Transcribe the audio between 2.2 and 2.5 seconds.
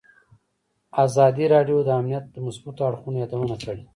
د